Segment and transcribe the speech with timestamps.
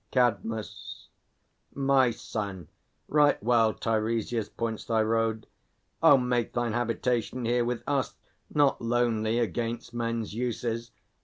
[0.09, 1.09] CADMUS.
[1.75, 2.69] My son,
[3.07, 5.45] right well Teiresias points thy road.
[6.01, 8.15] Oh, make thine habitation here with us,
[8.51, 10.89] Not lonely, against men's uses.